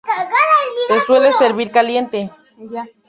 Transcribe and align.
Se 0.87 0.99
suele 1.01 1.31
servir 1.31 1.69
caliente. 1.69 2.31